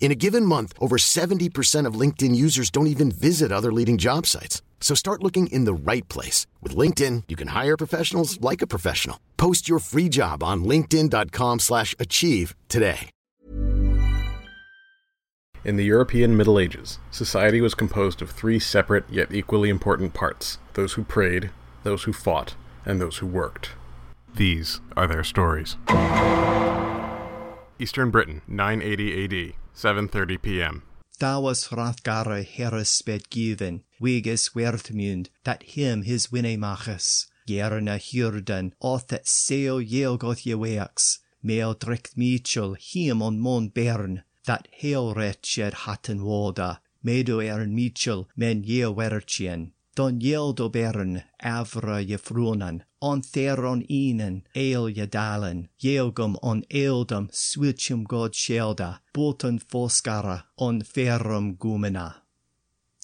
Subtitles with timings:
[0.00, 4.26] In a given month, over 70% of LinkedIn users don't even visit other leading job
[4.26, 4.62] sites.
[4.80, 6.46] So start looking in the right place.
[6.62, 9.20] With LinkedIn, you can hire professionals like a professional.
[9.36, 13.10] Post your free job on linkedin.com slash achieve today.
[15.64, 20.58] In the European Middle Ages, society was composed of three separate yet equally important parts
[20.74, 21.50] those who prayed,
[21.82, 22.54] those who fought,
[22.86, 23.70] and those who worked.
[24.32, 25.76] These are their stories.
[27.80, 30.82] Eastern Britain, 980 AD, 7:30 p.m.
[31.20, 39.06] Thou was Hrothgar Heris bed given, Wigus Wertmund, that him his winnemachus, Gerna Hurden, oth
[39.06, 46.24] that sail Yelgoth Yeweax, Mel Dricht Mitchell, him on Mon Bern, that hail wretched hatten
[46.24, 53.82] woda, Medo Ern Mitchell, men ye werchien, Don Yeldo Bern, Avra je frunan, on theron
[53.90, 62.14] inen, eil je dalen, Jelgum on eildum, switchum god shelda, Bolton foskara, on ferrum gumena.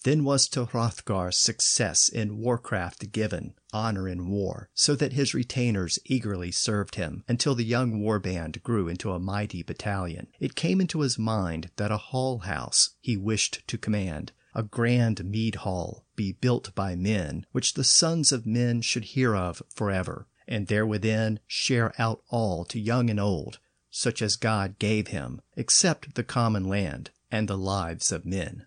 [0.04, 5.98] Then was to Hrothgar success in warcraft given, honor in war, so that his retainers
[6.04, 10.28] eagerly served him, until the young war band grew into a mighty battalion.
[10.38, 15.24] It came into his mind that a hall house he wished to command, a grand
[15.24, 20.26] mead hall, be built by men, which the sons of men should hear of forever,
[20.46, 23.58] and there within share out all to young and old,
[23.90, 28.66] such as God gave him, except the common land and the lives of men.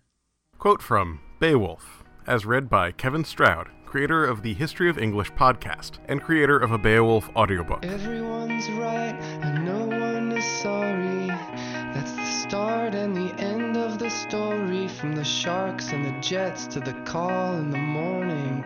[0.58, 5.98] Quote from Beowulf, as read by Kevin Stroud, creator of the History of English podcast
[6.06, 7.84] and creator of a Beowulf audiobook.
[7.84, 10.77] Everyone's right and no one is sorry.
[12.42, 14.86] Start and the end of the story.
[14.86, 18.62] From the sharks and the jets to the call in the morning.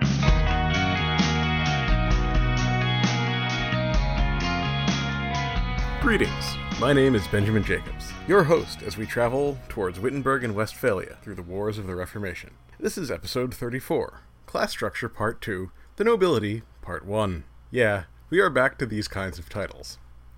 [6.02, 6.56] Greetings.
[6.78, 11.36] My name is Benjamin Jacobs, your host as we travel towards Wittenberg and Westphalia through
[11.36, 12.50] the wars of the Reformation.
[12.78, 17.44] This is episode 34, Class Structure Part 2, The Nobility Part 1.
[17.70, 19.96] Yeah, we are back to these kinds of titles.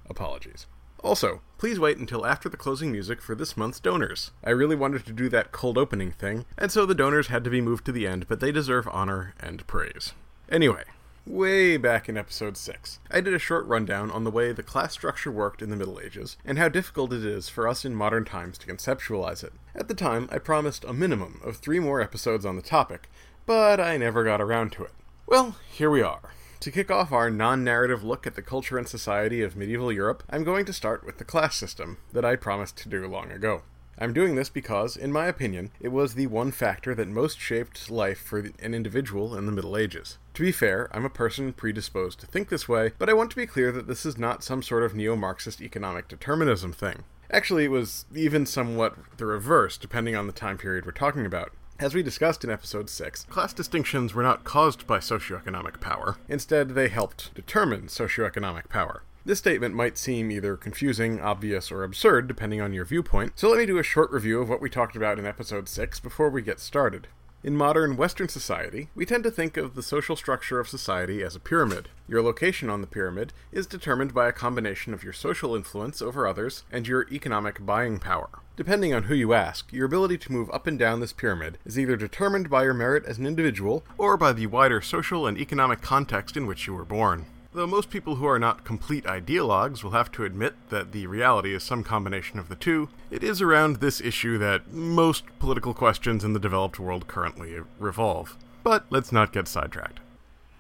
[0.09, 0.69] Apologies.
[1.05, 4.31] Also, please wait until after the closing music for this month's donors.
[4.43, 7.51] I really wanted to do that cold opening thing, and so the donors had to
[7.51, 10.15] be moved to the end, but they deserve honor and praise.
[10.49, 10.85] Anyway,
[11.27, 14.95] way back in episode 6, I did a short rundown on the way the class
[14.95, 18.25] structure worked in the Middle Ages, and how difficult it is for us in modern
[18.25, 19.53] times to conceptualize it.
[19.75, 23.11] At the time, I promised a minimum of three more episodes on the topic,
[23.45, 24.93] but I never got around to it.
[25.27, 26.33] Well, here we are.
[26.61, 30.23] To kick off our non narrative look at the culture and society of medieval Europe,
[30.31, 33.63] I'm going to start with the class system that I promised to do long ago.
[33.99, 37.91] I'm doing this because, in my opinion, it was the one factor that most shaped
[37.91, 40.19] life for an individual in the Middle Ages.
[40.35, 43.37] To be fair, I'm a person predisposed to think this way, but I want to
[43.37, 47.05] be clear that this is not some sort of neo Marxist economic determinism thing.
[47.31, 51.53] Actually, it was even somewhat the reverse, depending on the time period we're talking about.
[51.81, 56.17] As we discussed in episode 6, class distinctions were not caused by socioeconomic power.
[56.29, 59.03] Instead, they helped determine socioeconomic power.
[59.25, 63.59] This statement might seem either confusing, obvious, or absurd depending on your viewpoint, so let
[63.59, 66.43] me do a short review of what we talked about in episode 6 before we
[66.43, 67.09] get started.
[67.45, 71.37] In modern Western society, we tend to think of the social structure of society as
[71.37, 71.91] a pyramid.
[72.09, 76.27] Your location on the pyramid is determined by a combination of your social influence over
[76.27, 78.31] others and your economic buying power.
[78.57, 81.79] Depending on who you ask, your ability to move up and down this pyramid is
[81.79, 85.83] either determined by your merit as an individual or by the wider social and economic
[85.83, 87.27] context in which you were born.
[87.55, 91.55] Though most people who are not complete ideologues will have to admit that the reality
[91.55, 96.25] is some combination of the two, it is around this issue that most political questions
[96.25, 98.37] in the developed world currently revolve.
[98.65, 100.01] But let's not get sidetracked.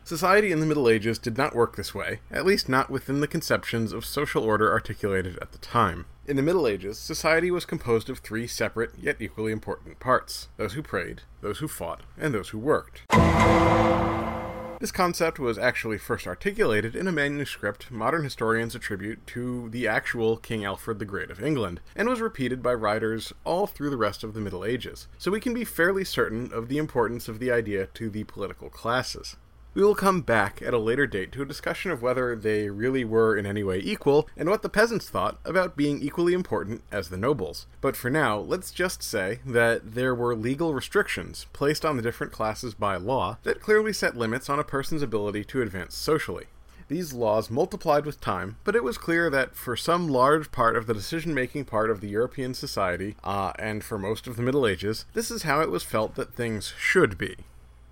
[0.05, 3.27] Society in the Middle Ages did not work this way, at least not within the
[3.27, 6.05] conceptions of social order articulated at the time.
[6.29, 10.75] In the Middle Ages, society was composed of three separate yet equally important parts those
[10.75, 13.03] who prayed, those who fought, and those who worked.
[14.81, 20.37] This concept was actually first articulated in a manuscript modern historians attribute to the actual
[20.37, 24.25] King Alfred the Great of England, and was repeated by writers all through the rest
[24.25, 27.51] of the Middle Ages, so we can be fairly certain of the importance of the
[27.53, 29.37] idea to the political classes.
[29.75, 33.05] We will come back at a later date to a discussion of whether they really
[33.05, 37.09] were in any way equal, and what the peasants thought about being equally important as
[37.09, 37.67] the nobles.
[37.81, 42.33] But for now, let's just say that there were legal restrictions placed on the different
[42.33, 46.47] classes by law that clearly set limits on a person's ability to advance socially.
[46.87, 50.87] These laws multiplied with time, but it was clear that for some large part of
[50.87, 54.69] the decision making part of the European society, uh, and for most of the Middle
[54.69, 57.39] Ages, this is how it was felt that things should be.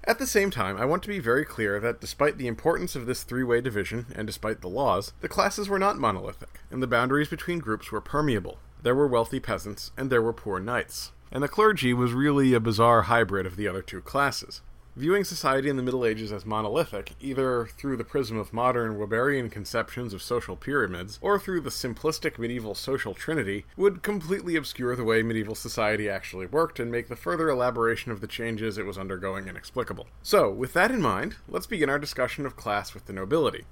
[0.05, 3.07] At the same time, I want to be very clear that despite the importance of
[3.07, 6.89] this three way division, and despite the laws, the classes were not monolithic, and the
[6.89, 8.59] boundaries between groups were permeable.
[8.83, 11.13] There were wealthy peasants, and there were poor knights.
[11.31, 14.61] And the clergy was really a bizarre hybrid of the other two classes.
[14.95, 19.51] Viewing society in the Middle Ages as monolithic, either through the prism of modern Weberian
[19.51, 25.03] conceptions of social pyramids, or through the simplistic medieval social trinity, would completely obscure the
[25.03, 28.99] way medieval society actually worked and make the further elaboration of the changes it was
[28.99, 30.09] undergoing inexplicable.
[30.23, 33.65] So, with that in mind, let's begin our discussion of class with the nobility.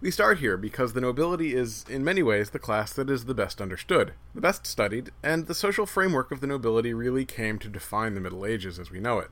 [0.00, 3.32] We start here because the nobility is, in many ways, the class that is the
[3.32, 7.68] best understood, the best studied, and the social framework of the nobility really came to
[7.68, 9.30] define the Middle Ages as we know it.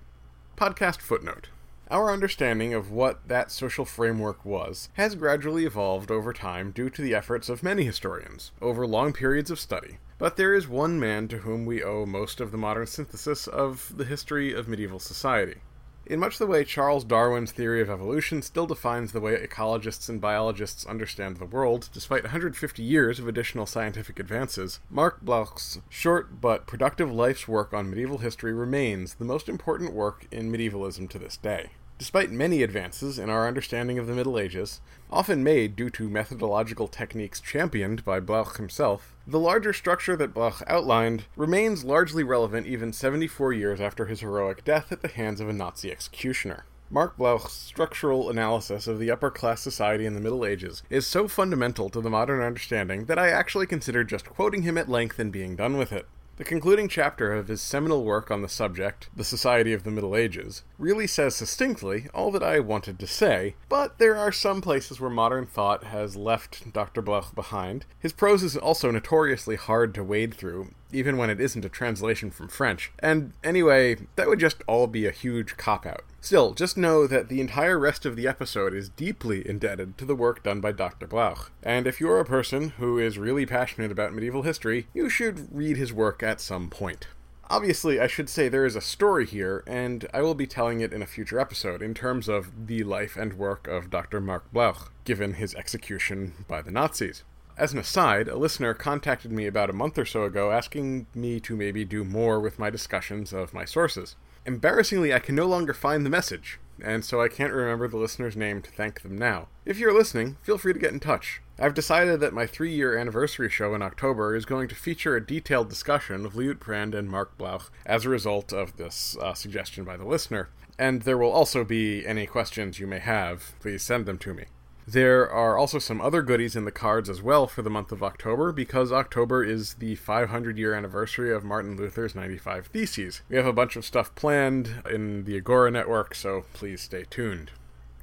[0.56, 1.49] Podcast footnote.
[1.90, 7.02] Our understanding of what that social framework was has gradually evolved over time due to
[7.02, 11.26] the efforts of many historians over long periods of study, but there is one man
[11.28, 15.62] to whom we owe most of the modern synthesis of the history of medieval society.
[16.04, 20.20] In much the way Charles Darwin's theory of evolution still defines the way ecologists and
[20.20, 26.66] biologists understand the world, despite 150 years of additional scientific advances, Marc Bloch's short but
[26.66, 31.37] productive life's work on medieval history remains the most important work in medievalism to this
[31.37, 31.70] day.
[32.02, 36.88] Despite many advances in our understanding of the Middle Ages, often made due to methodological
[36.88, 42.93] techniques championed by Bloch himself, the larger structure that Bloch outlined remains largely relevant even
[42.93, 46.64] 74 years after his heroic death at the hands of a Nazi executioner.
[46.90, 51.28] Marc Bloch's structural analysis of the upper class society in the Middle Ages is so
[51.28, 55.31] fundamental to the modern understanding that I actually consider just quoting him at length and
[55.31, 56.08] being done with it.
[56.38, 60.16] The concluding chapter of his seminal work on the subject, The Society of the Middle
[60.16, 65.00] Ages, really says succinctly all that I wanted to say, but there are some places
[65.00, 67.00] where modern thought has left Dr.
[67.00, 67.87] Bloch behind.
[68.00, 72.32] His prose is also notoriously hard to wade through, even when it isn't a translation
[72.32, 72.90] from French.
[72.99, 76.02] And anyway, that would just all be a huge cop out.
[76.20, 80.17] Still, just know that the entire rest of the episode is deeply indebted to the
[80.17, 81.06] work done by Dr.
[81.06, 81.52] Bloch.
[81.62, 85.76] And if you're a person who is really passionate about medieval history, you should read
[85.76, 87.06] his work at some point.
[87.52, 90.94] Obviously, I should say there is a story here, and I will be telling it
[90.94, 94.22] in a future episode in terms of the life and work of Dr.
[94.22, 97.25] Marc Bloch, given his execution by the Nazis.
[97.58, 101.40] As an aside, a listener contacted me about a month or so ago asking me
[101.40, 104.16] to maybe do more with my discussions of my sources.
[104.46, 108.34] Embarrassingly, I can no longer find the message, and so I can't remember the listener's
[108.34, 109.49] name to thank them now.
[109.66, 111.43] If you're listening, feel free to get in touch.
[111.62, 115.25] I've decided that my three year anniversary show in October is going to feature a
[115.25, 119.97] detailed discussion of Liutprand and Marc Bloch as a result of this uh, suggestion by
[119.97, 120.49] the listener.
[120.76, 123.53] And there will also be any questions you may have.
[123.61, 124.47] Please send them to me.
[124.88, 128.03] There are also some other goodies in the cards as well for the month of
[128.03, 133.23] October because October is the 500 year anniversary of Martin Luther's 95 Theses.
[133.28, 137.52] We have a bunch of stuff planned in the Agora network, so please stay tuned.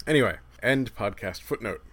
[0.08, 1.84] Anyway, end podcast footnote.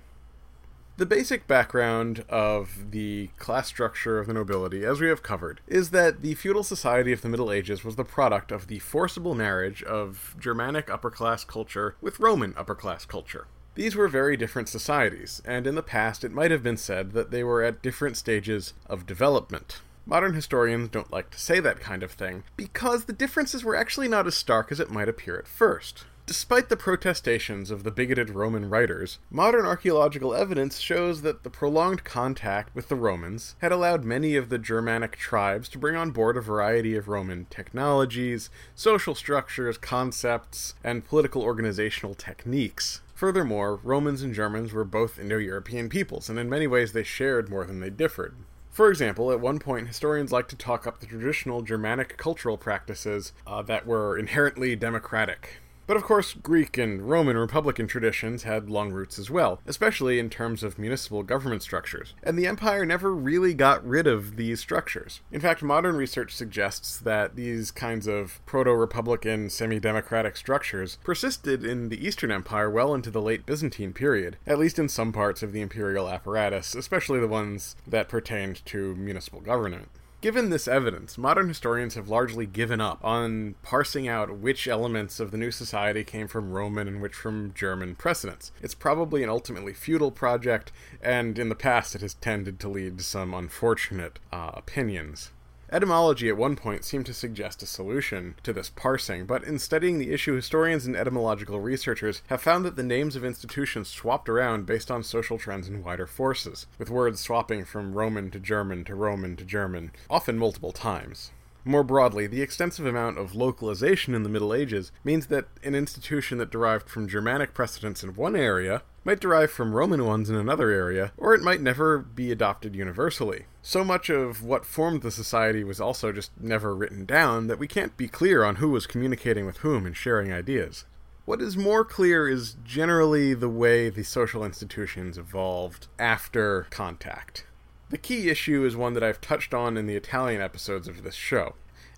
[0.98, 5.90] The basic background of the class structure of the nobility, as we have covered, is
[5.90, 9.82] that the feudal society of the Middle Ages was the product of the forcible marriage
[9.82, 13.46] of Germanic upper class culture with Roman upper class culture.
[13.74, 17.30] These were very different societies, and in the past it might have been said that
[17.30, 19.82] they were at different stages of development.
[20.06, 24.08] Modern historians don't like to say that kind of thing, because the differences were actually
[24.08, 26.06] not as stark as it might appear at first.
[26.26, 32.02] Despite the protestations of the bigoted Roman writers, modern archaeological evidence shows that the prolonged
[32.02, 36.36] contact with the Romans had allowed many of the Germanic tribes to bring on board
[36.36, 43.02] a variety of Roman technologies, social structures, concepts, and political organizational techniques.
[43.14, 47.48] Furthermore, Romans and Germans were both Indo European peoples, and in many ways they shared
[47.48, 48.34] more than they differed.
[48.72, 53.32] For example, at one point, historians like to talk up the traditional Germanic cultural practices
[53.46, 55.60] uh, that were inherently democratic.
[55.86, 60.30] But of course, Greek and Roman Republican traditions had long roots as well, especially in
[60.30, 65.20] terms of municipal government structures, and the empire never really got rid of these structures.
[65.30, 71.64] In fact, modern research suggests that these kinds of proto republican, semi democratic structures persisted
[71.64, 75.42] in the Eastern Empire well into the late Byzantine period, at least in some parts
[75.42, 79.88] of the imperial apparatus, especially the ones that pertained to municipal government.
[80.26, 85.30] Given this evidence, modern historians have largely given up on parsing out which elements of
[85.30, 88.50] the new society came from Roman and which from German precedents.
[88.60, 92.98] It's probably an ultimately futile project, and in the past it has tended to lead
[92.98, 95.30] to some unfortunate uh, opinions.
[95.72, 99.98] Etymology at one point seemed to suggest a solution to this parsing, but in studying
[99.98, 104.64] the issue, historians and etymological researchers have found that the names of institutions swapped around
[104.64, 108.94] based on social trends and wider forces, with words swapping from Roman to German to
[108.94, 111.32] Roman to German, often multiple times.
[111.64, 116.38] More broadly, the extensive amount of localization in the Middle Ages means that an institution
[116.38, 120.68] that derived from Germanic precedents in one area might derive from Roman ones in another
[120.68, 123.44] area, or it might never be adopted universally.
[123.62, 127.68] So much of what formed the society was also just never written down that we
[127.68, 130.86] can't be clear on who was communicating with whom and sharing ideas.
[131.24, 137.46] What is more clear is generally the way the social institutions evolved after contact.
[137.90, 141.14] The key issue is one that I've touched on in the Italian episodes of this
[141.14, 141.54] show.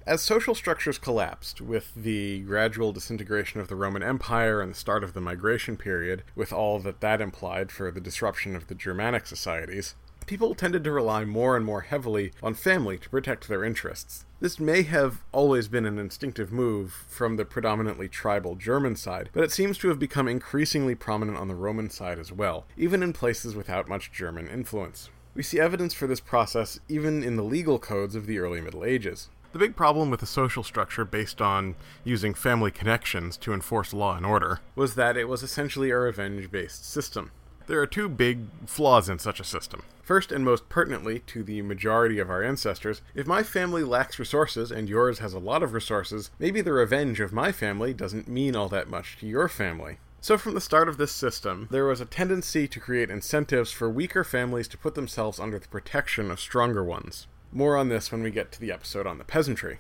[0.08, 5.04] As social structures collapsed, with the gradual disintegration of the Roman Empire and the start
[5.04, 9.26] of the migration period, with all that that implied for the disruption of the Germanic
[9.26, 14.24] societies, people tended to rely more and more heavily on family to protect their interests.
[14.40, 19.44] This may have always been an instinctive move from the predominantly tribal German side, but
[19.44, 23.12] it seems to have become increasingly prominent on the Roman side as well, even in
[23.12, 25.10] places without much German influence.
[25.34, 28.84] We see evidence for this process even in the legal codes of the early Middle
[28.84, 29.28] Ages.
[29.52, 31.74] The big problem with a social structure based on
[32.04, 36.50] using family connections to enforce law and order was that it was essentially a revenge
[36.50, 37.30] based system.
[37.66, 39.82] There are two big flaws in such a system.
[40.02, 44.70] First, and most pertinently to the majority of our ancestors, if my family lacks resources
[44.70, 48.54] and yours has a lot of resources, maybe the revenge of my family doesn't mean
[48.54, 49.98] all that much to your family.
[50.20, 53.88] So, from the start of this system, there was a tendency to create incentives for
[53.88, 57.26] weaker families to put themselves under the protection of stronger ones.
[57.52, 59.78] More on this when we get to the episode on the peasantry.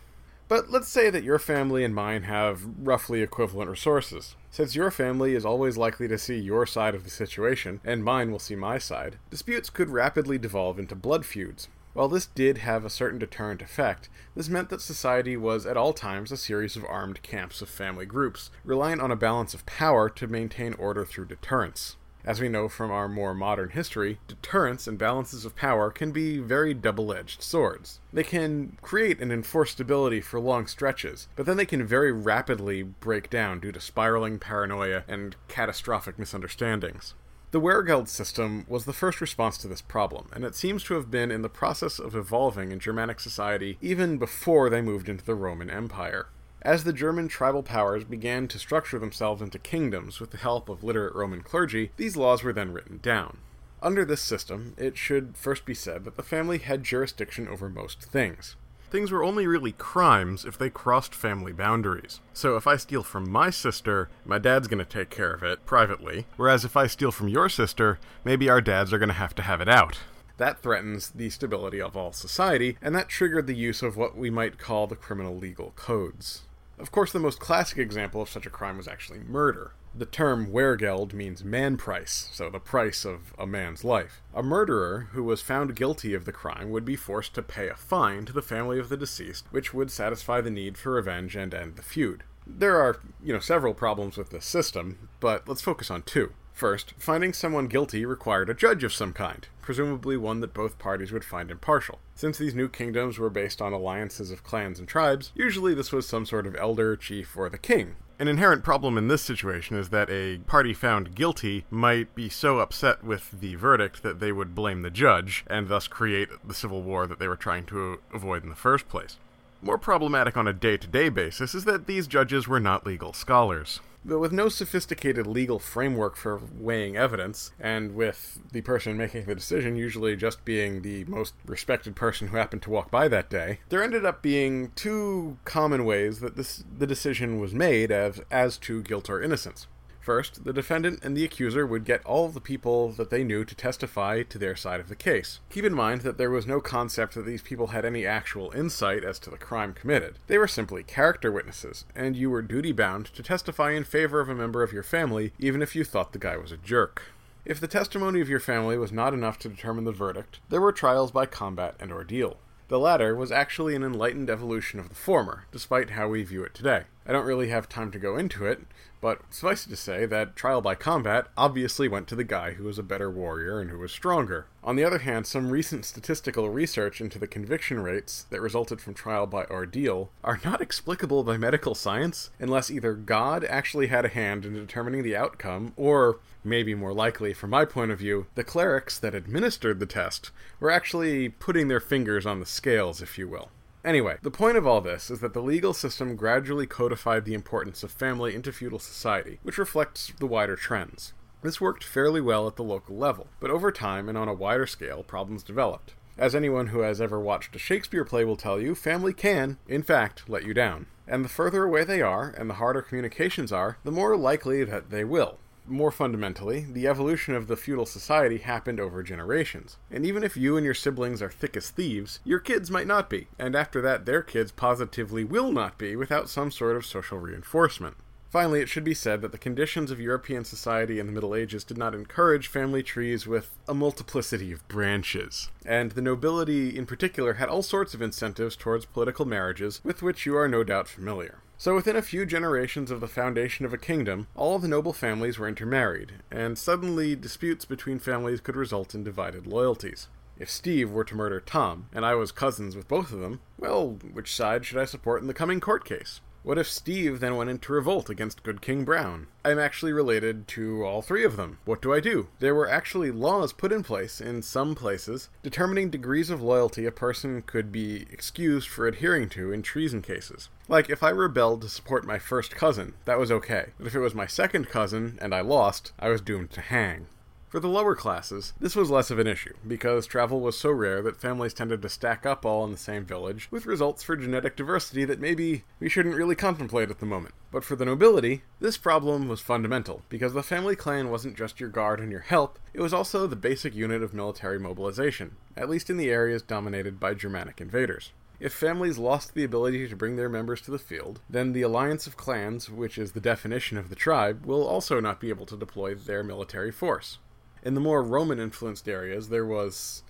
[0.48, 4.34] But let's say that your family and mine have roughly equivalent resources.
[4.50, 8.32] Since your family is always likely to see your side of the situation, and mine
[8.32, 11.68] will see my side, disputes could rapidly devolve into blood feuds.
[11.92, 15.92] While this did have a certain deterrent effect, this meant that society was at all
[15.92, 20.08] times a series of armed camps of family groups, reliant on a balance of power
[20.08, 21.96] to maintain order through deterrence.
[22.24, 26.38] As we know from our more modern history, deterrence and balances of power can be
[26.38, 28.00] very double edged swords.
[28.12, 32.82] They can create and enforce stability for long stretches, but then they can very rapidly
[32.82, 37.14] break down due to spiraling paranoia and catastrophic misunderstandings.
[37.50, 41.10] The Wehrgeld system was the first response to this problem, and it seems to have
[41.10, 45.34] been in the process of evolving in Germanic society even before they moved into the
[45.34, 46.26] Roman Empire.
[46.62, 50.82] As the German tribal powers began to structure themselves into kingdoms with the help of
[50.82, 53.38] literate Roman clergy, these laws were then written down.
[53.80, 58.02] Under this system, it should first be said that the family had jurisdiction over most
[58.02, 58.56] things.
[58.90, 62.20] Things were only really crimes if they crossed family boundaries.
[62.32, 66.26] So if I steal from my sister, my dad's gonna take care of it privately,
[66.36, 69.60] whereas if I steal from your sister, maybe our dads are gonna have to have
[69.60, 70.00] it out.
[70.38, 74.30] That threatens the stability of all society, and that triggered the use of what we
[74.30, 76.42] might call the criminal legal codes.
[76.78, 79.72] Of course, the most classic example of such a crime was actually murder.
[79.94, 84.22] The term Wehrgeld means man price, so the price of a man's life.
[84.32, 87.74] A murderer who was found guilty of the crime would be forced to pay a
[87.74, 91.52] fine to the family of the deceased, which would satisfy the need for revenge and
[91.52, 92.22] end the feud.
[92.46, 96.32] There are, you know, several problems with this system, but let's focus on two.
[96.58, 101.12] First, finding someone guilty required a judge of some kind, presumably one that both parties
[101.12, 102.00] would find impartial.
[102.16, 106.08] Since these new kingdoms were based on alliances of clans and tribes, usually this was
[106.08, 107.94] some sort of elder, chief, or the king.
[108.18, 112.58] An inherent problem in this situation is that a party found guilty might be so
[112.58, 116.82] upset with the verdict that they would blame the judge, and thus create the civil
[116.82, 119.16] war that they were trying to avoid in the first place.
[119.62, 123.12] More problematic on a day to day basis is that these judges were not legal
[123.12, 123.78] scholars.
[124.08, 129.34] But with no sophisticated legal framework for weighing evidence, and with the person making the
[129.34, 133.60] decision usually just being the most respected person who happened to walk by that day,
[133.68, 138.56] there ended up being two common ways that this, the decision was made as, as
[138.58, 139.66] to guilt or innocence.
[140.08, 143.54] First, the defendant and the accuser would get all the people that they knew to
[143.54, 145.40] testify to their side of the case.
[145.50, 149.04] Keep in mind that there was no concept that these people had any actual insight
[149.04, 150.18] as to the crime committed.
[150.26, 154.30] They were simply character witnesses, and you were duty bound to testify in favor of
[154.30, 157.02] a member of your family, even if you thought the guy was a jerk.
[157.44, 160.72] If the testimony of your family was not enough to determine the verdict, there were
[160.72, 162.38] trials by combat and ordeal.
[162.68, 166.54] The latter was actually an enlightened evolution of the former, despite how we view it
[166.54, 166.84] today.
[167.08, 168.60] I don't really have time to go into it,
[169.00, 172.64] but suffice it to say that trial by combat obviously went to the guy who
[172.64, 174.46] was a better warrior and who was stronger.
[174.62, 178.92] On the other hand, some recent statistical research into the conviction rates that resulted from
[178.92, 184.10] trial by ordeal are not explicable by medical science unless either God actually had a
[184.10, 188.44] hand in determining the outcome, or, maybe more likely from my point of view, the
[188.44, 193.26] clerics that administered the test were actually putting their fingers on the scales, if you
[193.26, 193.48] will.
[193.88, 197.82] Anyway, the point of all this is that the legal system gradually codified the importance
[197.82, 201.14] of family into feudal society, which reflects the wider trends.
[201.40, 204.66] This worked fairly well at the local level, but over time and on a wider
[204.66, 205.94] scale, problems developed.
[206.18, 209.82] As anyone who has ever watched a Shakespeare play will tell you, family can, in
[209.82, 210.84] fact, let you down.
[211.06, 214.90] And the further away they are, and the harder communications are, the more likely that
[214.90, 219.76] they will more fundamentally, the evolution of the feudal society happened over generations.
[219.90, 223.10] And even if you and your siblings are thick as thieves, your kids might not
[223.10, 227.18] be, and after that, their kids positively will not be without some sort of social
[227.18, 227.96] reinforcement.
[228.30, 231.64] Finally, it should be said that the conditions of European society in the Middle Ages
[231.64, 237.34] did not encourage family trees with a multiplicity of branches, and the nobility in particular
[237.34, 241.38] had all sorts of incentives towards political marriages with which you are no doubt familiar.
[241.56, 245.38] So, within a few generations of the foundation of a kingdom, all the noble families
[245.38, 250.06] were intermarried, and suddenly disputes between families could result in divided loyalties.
[250.38, 253.98] If Steve were to murder Tom, and I was cousins with both of them, well,
[254.12, 256.20] which side should I support in the coming court case?
[256.44, 259.26] What if Steve then went into revolt against Good King Brown?
[259.44, 261.58] I'm actually related to all three of them.
[261.64, 262.28] What do I do?
[262.38, 266.92] There were actually laws put in place in some places determining degrees of loyalty a
[266.92, 270.48] person could be excused for adhering to in treason cases.
[270.68, 273.72] Like, if I rebelled to support my first cousin, that was okay.
[273.76, 277.08] But if it was my second cousin and I lost, I was doomed to hang.
[277.48, 281.00] For the lower classes, this was less of an issue, because travel was so rare
[281.00, 284.54] that families tended to stack up all in the same village, with results for genetic
[284.54, 287.34] diversity that maybe we shouldn't really contemplate at the moment.
[287.50, 291.70] But for the nobility, this problem was fundamental, because the family clan wasn't just your
[291.70, 295.88] guard and your help, it was also the basic unit of military mobilization, at least
[295.88, 298.12] in the areas dominated by Germanic invaders.
[298.40, 302.06] If families lost the ability to bring their members to the field, then the alliance
[302.06, 305.56] of clans, which is the definition of the tribe, will also not be able to
[305.56, 307.18] deploy their military force.
[307.62, 310.02] In the more Roman influenced areas, there was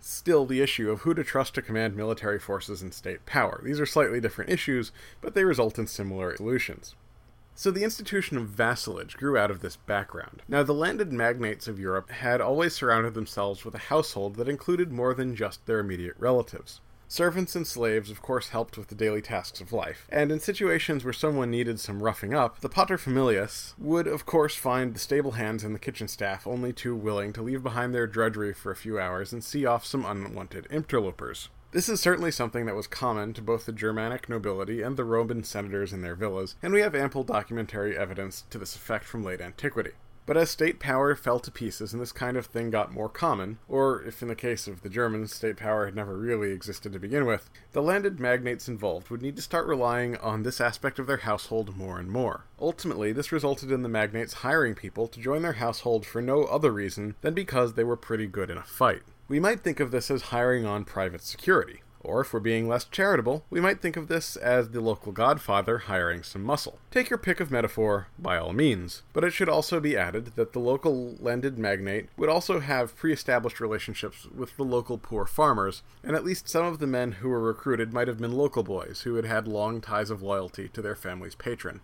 [0.00, 3.60] still the issue of who to trust to command military forces and state power.
[3.64, 6.94] These are slightly different issues, but they result in similar solutions.
[7.54, 10.42] So the institution of vassalage grew out of this background.
[10.46, 14.92] Now, the landed magnates of Europe had always surrounded themselves with a household that included
[14.92, 16.80] more than just their immediate relatives.
[17.08, 21.04] Servants and slaves, of course, helped with the daily tasks of life, and in situations
[21.04, 25.62] where someone needed some roughing up, the paterfamilias would, of course, find the stable hands
[25.62, 28.98] and the kitchen staff only too willing to leave behind their drudgery for a few
[28.98, 31.48] hours and see off some unwanted interlopers.
[31.70, 35.44] This is certainly something that was common to both the Germanic nobility and the Roman
[35.44, 39.40] senators in their villas, and we have ample documentary evidence to this effect from late
[39.40, 39.92] antiquity.
[40.26, 43.58] But as state power fell to pieces and this kind of thing got more common,
[43.68, 46.98] or if in the case of the Germans, state power had never really existed to
[46.98, 51.06] begin with, the landed magnates involved would need to start relying on this aspect of
[51.06, 52.44] their household more and more.
[52.60, 56.72] Ultimately, this resulted in the magnates hiring people to join their household for no other
[56.72, 59.02] reason than because they were pretty good in a fight.
[59.28, 61.82] We might think of this as hiring on private security.
[62.06, 65.78] Or, if we're being less charitable, we might think of this as the local godfather
[65.78, 66.78] hiring some muscle.
[66.92, 70.52] Take your pick of metaphor, by all means, but it should also be added that
[70.52, 75.82] the local landed magnate would also have pre established relationships with the local poor farmers,
[76.04, 79.02] and at least some of the men who were recruited might have been local boys
[79.02, 81.80] who had had long ties of loyalty to their family's patron.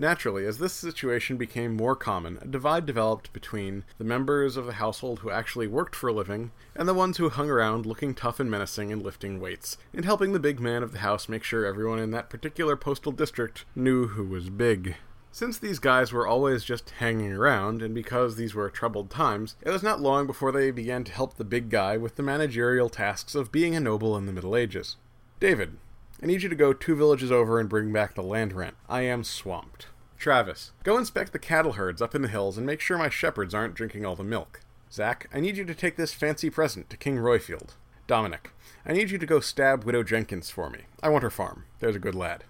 [0.00, 4.72] Naturally, as this situation became more common, a divide developed between the members of the
[4.72, 8.40] household who actually worked for a living and the ones who hung around looking tough
[8.40, 11.66] and menacing and lifting weights, and helping the big man of the house make sure
[11.66, 14.96] everyone in that particular postal district knew who was big.
[15.32, 19.68] Since these guys were always just hanging around, and because these were troubled times, it
[19.68, 23.34] was not long before they began to help the big guy with the managerial tasks
[23.34, 24.96] of being a noble in the Middle Ages.
[25.40, 25.76] David,
[26.22, 28.74] I need you to go two villages over and bring back the land rent.
[28.88, 29.86] I am swamped.
[30.18, 33.54] Travis, go inspect the cattle herds up in the hills and make sure my shepherds
[33.54, 34.60] aren't drinking all the milk.
[34.92, 37.70] Zach, I need you to take this fancy present to King Royfield.
[38.06, 38.50] Dominic,
[38.84, 40.80] I need you to go stab Widow Jenkins for me.
[41.02, 41.64] I want her farm.
[41.78, 42.44] There's a good lad.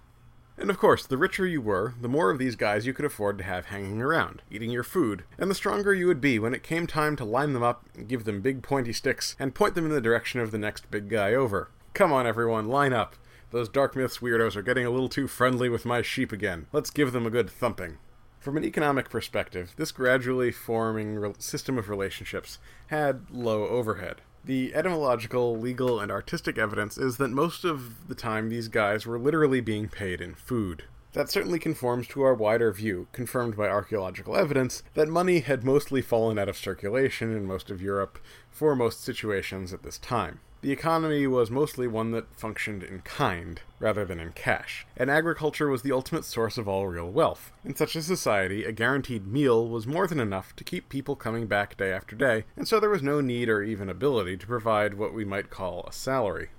[0.57, 3.37] And of course, the richer you were, the more of these guys you could afford
[3.37, 6.61] to have hanging around, eating your food, and the stronger you would be when it
[6.61, 9.91] came time to line them up give them big pointy sticks and point them in
[9.91, 11.69] the direction of the next big guy over.
[11.93, 13.15] Come on, everyone, line up.
[13.51, 16.67] Those Dark Myths weirdos are getting a little too friendly with my sheep again.
[16.71, 17.97] Let's give them a good thumping.
[18.39, 24.21] From an economic perspective, this gradually forming re- system of relationships had low overhead.
[24.45, 29.19] The etymological, legal, and artistic evidence is that most of the time these guys were
[29.19, 30.85] literally being paid in food.
[31.11, 36.01] That certainly conforms to our wider view, confirmed by archaeological evidence, that money had mostly
[36.01, 38.17] fallen out of circulation in most of Europe
[38.49, 40.39] for most situations at this time.
[40.61, 45.67] The economy was mostly one that functioned in kind, rather than in cash, and agriculture
[45.69, 47.51] was the ultimate source of all real wealth.
[47.65, 51.47] In such a society, a guaranteed meal was more than enough to keep people coming
[51.47, 54.93] back day after day, and so there was no need or even ability to provide
[54.93, 56.49] what we might call a salary.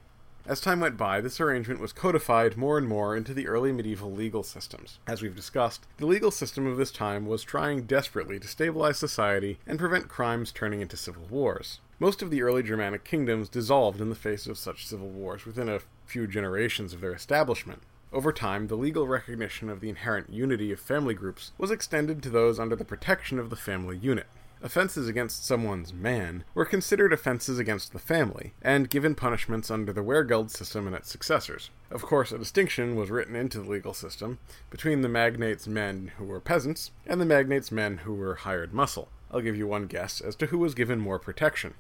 [0.45, 4.11] As time went by, this arrangement was codified more and more into the early medieval
[4.11, 4.99] legal systems.
[5.07, 9.61] As we've discussed, the legal system of this time was trying desperately to stabilize society
[9.69, 11.79] and prevent crimes turning into civil wars.
[12.01, 15.69] Most of the early Germanic kingdoms dissolved in the face of such civil wars within
[15.69, 17.83] a few generations of their establishment.
[18.13, 22.31] Over time, the legal recognition of the inherent unity of family groups was extended to
[22.31, 24.27] those under the protection of the family unit
[24.63, 30.03] offenses against someone's man were considered offenses against the family, and given punishments under the
[30.03, 31.71] Wehrgeld system and its successors.
[31.91, 34.39] Of course, a distinction was written into the legal system
[34.71, 39.09] between the magnate's men who were peasants and the magnate's men who were hired muscle.
[39.31, 41.75] I'll give you one guess as to who was given more protection.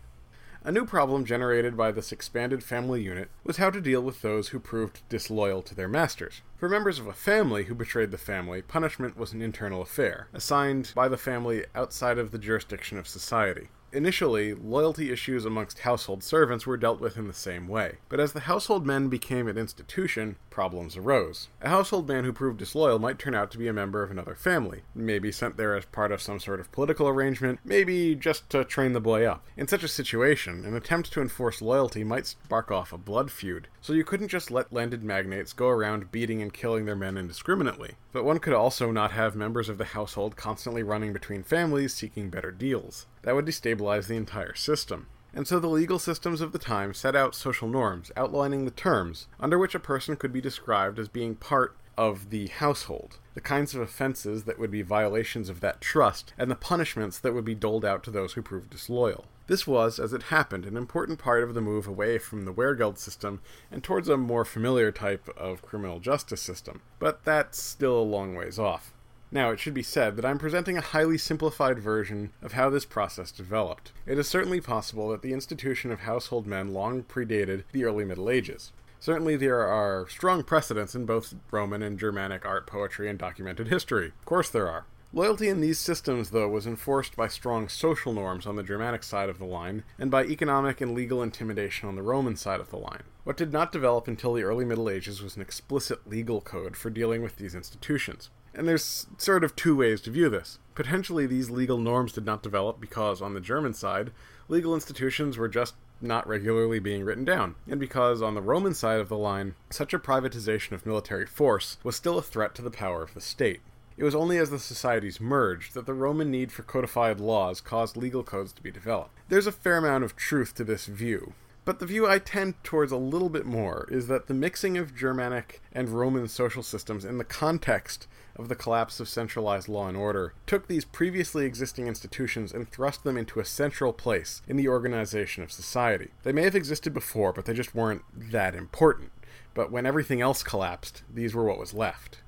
[0.64, 4.48] A new problem generated by this expanded family unit was how to deal with those
[4.48, 6.42] who proved disloyal to their masters.
[6.56, 10.92] For members of a family who betrayed the family, punishment was an internal affair, assigned
[10.94, 13.70] by the family outside of the jurisdiction of society.
[13.92, 18.32] Initially, loyalty issues amongst household servants were dealt with in the same way, but as
[18.32, 21.48] the household men became an institution, problems arose.
[21.60, 24.34] A household man who proved disloyal might turn out to be a member of another
[24.34, 28.64] family, maybe sent there as part of some sort of political arrangement, maybe just to
[28.64, 29.44] train the boy up.
[29.56, 33.68] In such a situation, an attempt to enforce loyalty might spark off a blood feud,
[33.80, 37.96] so you couldn't just let landed magnates go around beating and killing their men indiscriminately.
[38.12, 42.28] But one could also not have members of the household constantly running between families seeking
[42.28, 43.06] better deals.
[43.22, 45.06] That would destabilize the entire system.
[45.34, 49.28] And so the legal systems of the time set out social norms, outlining the terms
[49.40, 53.74] under which a person could be described as being part of the household, the kinds
[53.74, 57.54] of offenses that would be violations of that trust, and the punishments that would be
[57.54, 59.26] doled out to those who proved disloyal.
[59.46, 62.96] This was, as it happened, an important part of the move away from the Wehrgeld
[62.98, 63.40] system
[63.70, 68.34] and towards a more familiar type of criminal justice system, but that's still a long
[68.34, 68.91] ways off.
[69.34, 72.84] Now, it should be said that I'm presenting a highly simplified version of how this
[72.84, 73.90] process developed.
[74.04, 78.28] It is certainly possible that the institution of household men long predated the early Middle
[78.28, 78.72] Ages.
[79.00, 84.08] Certainly, there are strong precedents in both Roman and Germanic art, poetry, and documented history.
[84.08, 84.84] Of course, there are.
[85.14, 89.30] Loyalty in these systems, though, was enforced by strong social norms on the Germanic side
[89.30, 92.78] of the line, and by economic and legal intimidation on the Roman side of the
[92.78, 93.02] line.
[93.24, 96.90] What did not develop until the early Middle Ages was an explicit legal code for
[96.90, 98.28] dealing with these institutions.
[98.54, 100.58] And there's sort of two ways to view this.
[100.74, 104.10] Potentially, these legal norms did not develop because, on the German side,
[104.48, 109.00] legal institutions were just not regularly being written down, and because, on the Roman side
[109.00, 112.70] of the line, such a privatization of military force was still a threat to the
[112.70, 113.60] power of the state.
[113.96, 117.96] It was only as the societies merged that the Roman need for codified laws caused
[117.96, 119.16] legal codes to be developed.
[119.28, 122.90] There's a fair amount of truth to this view, but the view I tend towards
[122.90, 127.18] a little bit more is that the mixing of Germanic and Roman social systems in
[127.18, 132.52] the context of the collapse of centralized law and order took these previously existing institutions
[132.52, 136.08] and thrust them into a central place in the organization of society.
[136.22, 139.12] They may have existed before, but they just weren't that important.
[139.54, 142.21] But when everything else collapsed, these were what was left.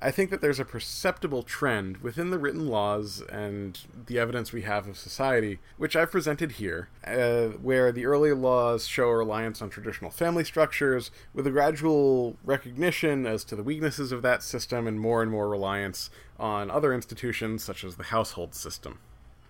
[0.00, 4.62] I think that there's a perceptible trend within the written laws and the evidence we
[4.62, 9.60] have of society, which I've presented here, uh, where the early laws show a reliance
[9.60, 14.86] on traditional family structures, with a gradual recognition as to the weaknesses of that system
[14.86, 19.00] and more and more reliance on other institutions such as the household system.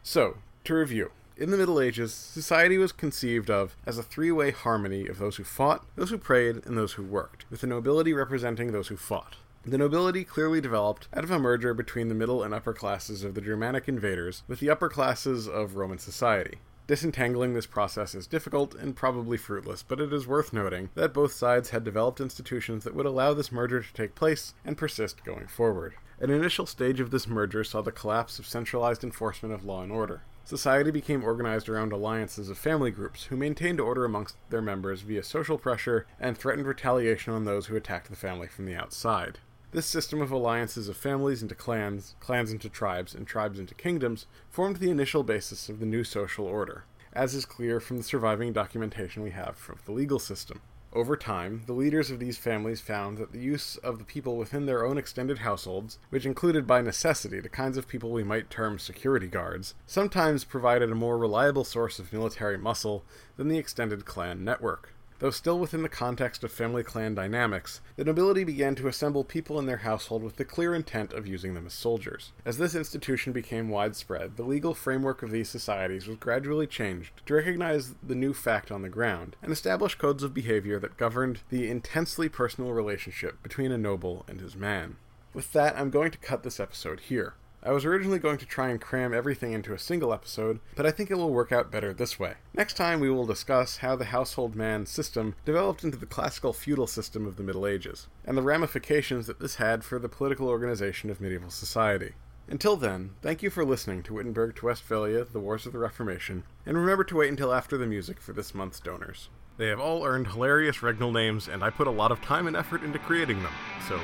[0.03, 1.11] So, to review.
[1.37, 5.37] In the Middle Ages, society was conceived of as a three way harmony of those
[5.37, 8.97] who fought, those who prayed, and those who worked, with the nobility representing those who
[8.97, 9.37] fought.
[9.69, 13.35] The nobility clearly developed out of a merger between the middle and upper classes of
[13.35, 16.61] the Germanic invaders with the upper classes of Roman society.
[16.87, 21.35] Disentangling this process is difficult and probably fruitless, but it is worth noting that both
[21.35, 25.47] sides had developed institutions that would allow this merger to take place and persist going
[25.47, 25.97] forward.
[26.19, 29.93] An initial stage of this merger saw the collapse of centralized enforcement of law and
[29.93, 30.23] order.
[30.47, 35.23] Society became organized around alliances of family groups who maintained order amongst their members via
[35.23, 39.41] social pressure and threatened retaliation on those who attacked the family from the outside.
[39.71, 44.27] This system of alliances of families into clans, clans into tribes, and tribes into kingdoms
[44.49, 48.55] formed the initial basis of the new social order, as is clear from the surviving
[48.55, 50.63] documentation we have of the legal system.
[50.95, 54.65] Over time, the leaders of these families found that the use of the people within
[54.65, 58.79] their own extended households, which included by necessity the kinds of people we might term
[58.79, 63.05] security guards, sometimes provided a more reliable source of military muscle
[63.37, 64.95] than the extended clan network.
[65.21, 69.59] Though still within the context of family clan dynamics, the nobility began to assemble people
[69.59, 72.33] in their household with the clear intent of using them as soldiers.
[72.45, 77.35] As this institution became widespread, the legal framework of these societies was gradually changed to
[77.35, 81.69] recognize the new fact on the ground and establish codes of behavior that governed the
[81.69, 84.97] intensely personal relationship between a noble and his man.
[85.35, 87.35] With that, I'm going to cut this episode here.
[87.62, 90.90] I was originally going to try and cram everything into a single episode, but I
[90.90, 92.35] think it will work out better this way.
[92.55, 96.87] Next time, we will discuss how the household man system developed into the classical feudal
[96.87, 101.11] system of the Middle Ages, and the ramifications that this had for the political organization
[101.11, 102.12] of medieval society.
[102.51, 106.44] Until then, thank you for listening to Wittenberg to Westphalia, The Wars of the Reformation,
[106.64, 109.29] and remember to wait until after the music for this month's donors.
[109.59, 112.57] They have all earned hilarious regnal names, and I put a lot of time and
[112.57, 113.53] effort into creating them,
[113.87, 113.99] so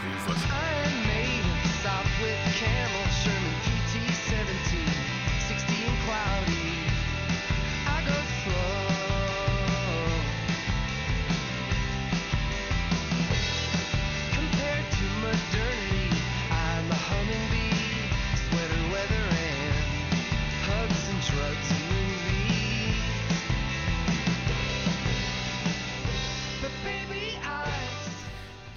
[0.00, 0.99] please listen.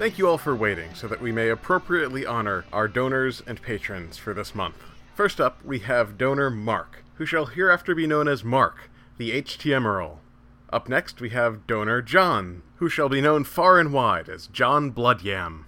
[0.04, 4.18] Thank you all for waiting so that we may appropriately honor our donors and patrons
[4.18, 4.76] for this month.
[5.16, 10.18] First up, we have donor Mark, who shall hereafter be known as Mark, the HTM.
[10.74, 14.92] Up next, we have donor John, who shall be known far and wide as John
[14.92, 15.68] Bloodyam.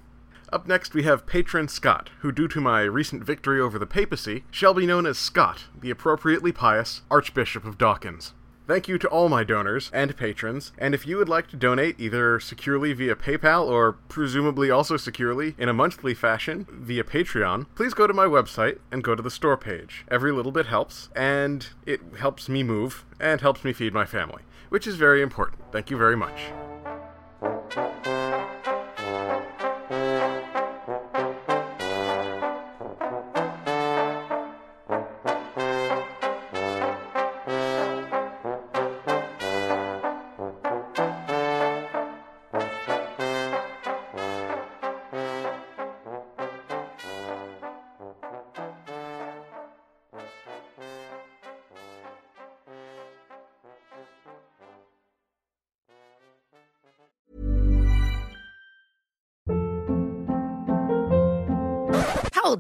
[0.52, 4.44] Up next, we have patron Scott, who, due to my recent victory over the papacy,
[4.52, 8.34] shall be known as Scott, the appropriately pious Archbishop of Dawkins.
[8.68, 12.00] Thank you to all my donors and patrons, and if you would like to donate
[12.00, 17.94] either securely via PayPal or presumably also securely in a monthly fashion via Patreon, please
[17.94, 20.04] go to my website and go to the store page.
[20.10, 24.42] Every little bit helps, and it helps me move and helps me feed my family,
[24.70, 25.62] which is very important.
[25.72, 26.40] Thank you very much.